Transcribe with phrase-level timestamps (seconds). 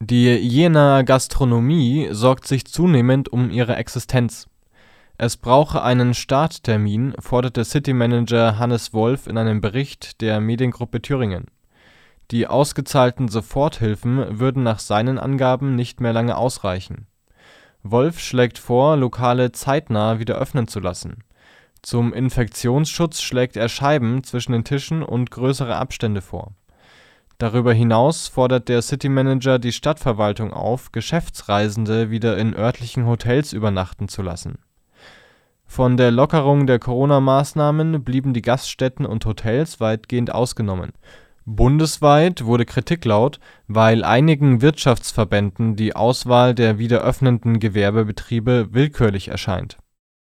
[0.00, 4.46] Die Jenaer Gastronomie sorgt sich zunehmend um ihre Existenz.
[5.16, 11.46] Es brauche einen Starttermin, forderte City-Manager Hannes Wolf in einem Bericht der Mediengruppe Thüringen.
[12.30, 17.06] Die ausgezahlten Soforthilfen würden nach seinen Angaben nicht mehr lange ausreichen.
[17.82, 21.24] Wolf schlägt vor, Lokale zeitnah wieder öffnen zu lassen.
[21.80, 26.52] Zum Infektionsschutz schlägt er Scheiben zwischen den Tischen und größere Abstände vor.
[27.38, 34.22] Darüber hinaus fordert der City-Manager die Stadtverwaltung auf, Geschäftsreisende wieder in örtlichen Hotels übernachten zu
[34.22, 34.58] lassen.
[35.66, 40.92] Von der Lockerung der Corona-Maßnahmen blieben die Gaststätten und Hotels weitgehend ausgenommen.
[41.44, 49.76] Bundesweit wurde Kritik laut, weil einigen Wirtschaftsverbänden die Auswahl der wieder öffnenden Gewerbebetriebe willkürlich erscheint